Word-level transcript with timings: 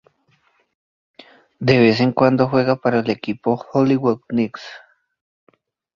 De 1.59 1.77
vez 1.77 1.99
en 2.01 2.11
cuando 2.11 2.47
juega 2.49 2.75
para 2.75 3.01
el 3.01 3.09
equipo 3.11 3.63
Hollywood 3.71 4.21
Knights. 4.29 4.63